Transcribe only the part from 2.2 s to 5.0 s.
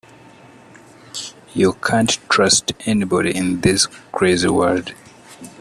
trust anybody in this crazy world.